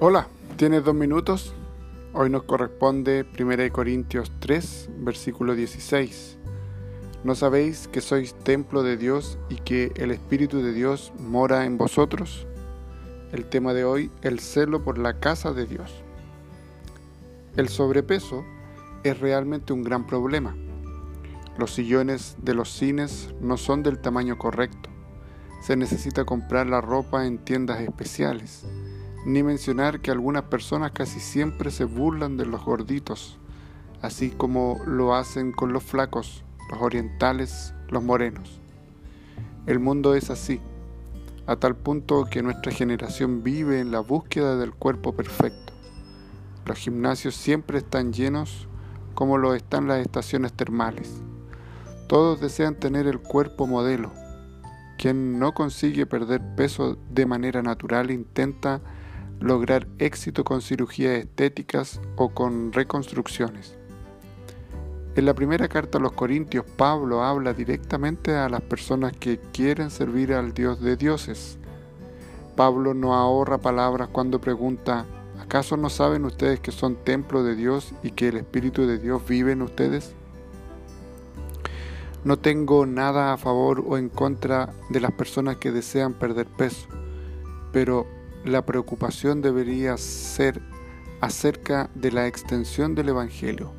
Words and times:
Hola, 0.00 0.26
¿tienes 0.56 0.82
dos 0.82 0.94
minutos? 0.94 1.54
Hoy 2.14 2.28
nos 2.28 2.42
corresponde 2.42 3.24
1 3.38 3.72
Corintios 3.72 4.32
3, 4.40 4.90
versículo 4.98 5.54
16. 5.54 6.36
¿No 7.22 7.36
sabéis 7.36 7.86
que 7.86 8.00
sois 8.00 8.34
templo 8.34 8.82
de 8.82 8.96
Dios 8.96 9.38
y 9.48 9.54
que 9.54 9.92
el 9.94 10.10
Espíritu 10.10 10.62
de 10.62 10.72
Dios 10.72 11.12
mora 11.20 11.64
en 11.64 11.78
vosotros? 11.78 12.44
El 13.30 13.44
tema 13.44 13.72
de 13.72 13.84
hoy, 13.84 14.10
el 14.22 14.40
celo 14.40 14.82
por 14.82 14.98
la 14.98 15.20
casa 15.20 15.52
de 15.52 15.64
Dios. 15.64 16.02
El 17.56 17.68
sobrepeso 17.68 18.44
es 19.04 19.20
realmente 19.20 19.72
un 19.72 19.84
gran 19.84 20.08
problema. 20.08 20.56
Los 21.56 21.72
sillones 21.72 22.36
de 22.42 22.54
los 22.54 22.68
cines 22.68 23.32
no 23.40 23.56
son 23.56 23.84
del 23.84 24.00
tamaño 24.00 24.38
correcto. 24.38 24.90
Se 25.62 25.76
necesita 25.76 26.24
comprar 26.24 26.66
la 26.66 26.80
ropa 26.80 27.26
en 27.26 27.38
tiendas 27.38 27.80
especiales 27.80 28.66
ni 29.24 29.42
mencionar 29.42 30.00
que 30.00 30.10
algunas 30.10 30.44
personas 30.44 30.92
casi 30.92 31.20
siempre 31.20 31.70
se 31.70 31.84
burlan 31.84 32.36
de 32.36 32.46
los 32.46 32.64
gorditos, 32.64 33.38
así 34.02 34.30
como 34.30 34.80
lo 34.86 35.14
hacen 35.14 35.52
con 35.52 35.72
los 35.72 35.82
flacos, 35.82 36.44
los 36.70 36.80
orientales, 36.82 37.74
los 37.88 38.02
morenos. 38.02 38.60
El 39.66 39.80
mundo 39.80 40.14
es 40.14 40.30
así, 40.30 40.60
a 41.46 41.56
tal 41.56 41.74
punto 41.74 42.26
que 42.30 42.42
nuestra 42.42 42.70
generación 42.72 43.42
vive 43.42 43.80
en 43.80 43.90
la 43.90 44.00
búsqueda 44.00 44.56
del 44.56 44.72
cuerpo 44.72 45.14
perfecto. 45.14 45.72
Los 46.66 46.78
gimnasios 46.78 47.34
siempre 47.34 47.78
están 47.78 48.12
llenos 48.12 48.68
como 49.14 49.38
lo 49.38 49.54
están 49.54 49.86
las 49.86 50.00
estaciones 50.00 50.52
termales. 50.52 51.22
Todos 52.08 52.40
desean 52.40 52.74
tener 52.74 53.06
el 53.06 53.20
cuerpo 53.20 53.66
modelo. 53.66 54.12
Quien 54.98 55.38
no 55.38 55.52
consigue 55.52 56.06
perder 56.06 56.42
peso 56.56 56.98
de 57.10 57.26
manera 57.26 57.62
natural 57.62 58.10
intenta 58.10 58.80
lograr 59.40 59.86
éxito 59.98 60.44
con 60.44 60.62
cirugías 60.62 61.18
estéticas 61.18 62.00
o 62.16 62.30
con 62.30 62.72
reconstrucciones. 62.72 63.76
En 65.16 65.26
la 65.26 65.34
primera 65.34 65.68
carta 65.68 65.98
a 65.98 66.00
los 66.00 66.12
Corintios, 66.12 66.64
Pablo 66.76 67.22
habla 67.22 67.52
directamente 67.52 68.34
a 68.34 68.48
las 68.48 68.62
personas 68.62 69.12
que 69.12 69.38
quieren 69.52 69.90
servir 69.90 70.32
al 70.32 70.54
Dios 70.54 70.80
de 70.80 70.96
dioses. 70.96 71.56
Pablo 72.56 72.94
no 72.94 73.14
ahorra 73.14 73.58
palabras 73.58 74.08
cuando 74.08 74.40
pregunta, 74.40 75.06
¿acaso 75.40 75.76
no 75.76 75.88
saben 75.88 76.24
ustedes 76.24 76.58
que 76.58 76.72
son 76.72 76.96
templo 76.96 77.44
de 77.44 77.54
Dios 77.54 77.92
y 78.02 78.10
que 78.10 78.28
el 78.28 78.38
Espíritu 78.38 78.86
de 78.86 78.98
Dios 78.98 79.22
vive 79.28 79.52
en 79.52 79.62
ustedes? 79.62 80.14
No 82.24 82.38
tengo 82.38 82.84
nada 82.84 83.32
a 83.32 83.36
favor 83.36 83.84
o 83.86 83.98
en 83.98 84.08
contra 84.08 84.72
de 84.90 84.98
las 84.98 85.12
personas 85.12 85.58
que 85.58 85.70
desean 85.70 86.14
perder 86.14 86.46
peso, 86.46 86.88
pero 87.70 88.06
la 88.44 88.66
preocupación 88.66 89.40
debería 89.40 89.96
ser 89.96 90.60
acerca 91.20 91.90
de 91.94 92.12
la 92.12 92.26
extensión 92.26 92.94
del 92.94 93.08
Evangelio. 93.08 93.72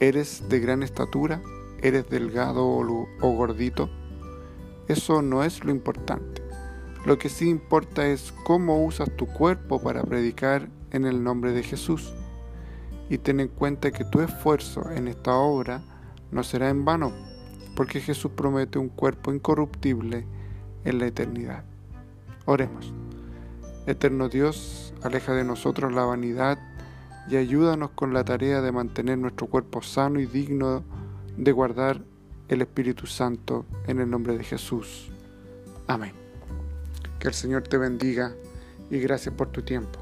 ¿Eres 0.00 0.48
de 0.48 0.58
gran 0.58 0.82
estatura? 0.82 1.40
¿Eres 1.80 2.10
delgado 2.10 2.66
o 2.66 3.30
gordito? 3.30 3.88
Eso 4.88 5.22
no 5.22 5.44
es 5.44 5.64
lo 5.64 5.70
importante. 5.70 6.42
Lo 7.06 7.18
que 7.18 7.28
sí 7.28 7.48
importa 7.48 8.06
es 8.08 8.32
cómo 8.44 8.84
usas 8.84 9.10
tu 9.16 9.26
cuerpo 9.26 9.80
para 9.80 10.02
predicar 10.02 10.68
en 10.90 11.06
el 11.06 11.22
nombre 11.22 11.52
de 11.52 11.62
Jesús. 11.62 12.12
Y 13.08 13.18
ten 13.18 13.38
en 13.38 13.48
cuenta 13.48 13.92
que 13.92 14.04
tu 14.04 14.20
esfuerzo 14.20 14.90
en 14.90 15.06
esta 15.06 15.36
obra 15.36 15.82
no 16.32 16.42
será 16.42 16.68
en 16.68 16.84
vano, 16.84 17.12
porque 17.76 18.00
Jesús 18.00 18.32
promete 18.32 18.78
un 18.78 18.88
cuerpo 18.88 19.32
incorruptible 19.32 20.26
en 20.84 20.98
la 20.98 21.06
eternidad. 21.06 21.64
Oremos. 22.44 22.92
Eterno 23.86 24.28
Dios, 24.28 24.94
aleja 25.02 25.32
de 25.34 25.44
nosotros 25.44 25.92
la 25.92 26.04
vanidad 26.04 26.58
y 27.28 27.36
ayúdanos 27.36 27.90
con 27.90 28.14
la 28.14 28.24
tarea 28.24 28.60
de 28.60 28.72
mantener 28.72 29.18
nuestro 29.18 29.48
cuerpo 29.48 29.82
sano 29.82 30.20
y 30.20 30.26
digno 30.26 30.84
de 31.36 31.52
guardar 31.52 32.00
el 32.48 32.62
Espíritu 32.62 33.06
Santo 33.06 33.64
en 33.86 34.00
el 34.00 34.10
nombre 34.10 34.36
de 34.36 34.44
Jesús. 34.44 35.10
Amén. 35.86 36.12
Que 37.18 37.28
el 37.28 37.34
Señor 37.34 37.62
te 37.62 37.78
bendiga 37.78 38.34
y 38.90 38.98
gracias 38.98 39.34
por 39.34 39.48
tu 39.48 39.62
tiempo. 39.62 40.01